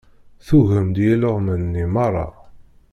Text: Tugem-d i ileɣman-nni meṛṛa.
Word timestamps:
Tugem-d 0.47 0.95
i 1.01 1.05
ileɣman-nni 1.13 1.85
meṛṛa. 1.93 2.27